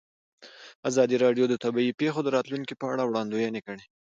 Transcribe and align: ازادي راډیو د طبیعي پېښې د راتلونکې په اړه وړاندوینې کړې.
ازادي 0.89 1.15
راډیو 1.23 1.45
د 1.49 1.55
طبیعي 1.63 1.91
پېښې 1.99 2.21
د 2.23 2.27
راتلونکې 2.35 2.73
په 2.77 2.85
اړه 2.93 3.03
وړاندوینې 3.05 3.61
کړې. 3.67 3.83